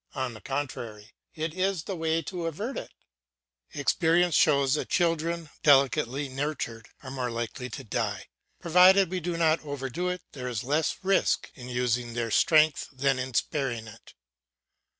[0.15, 2.89] On the contrary, it is the way to avert it;
[3.75, 8.25] experience shows that children delicately nurtured are more likely to die.
[8.59, 13.19] Provided we do not overdo it, there is less risk in using their strength than
[13.19, 14.15] in sparing it.